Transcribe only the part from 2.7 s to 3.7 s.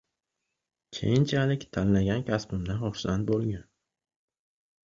hursand bo‘lgan.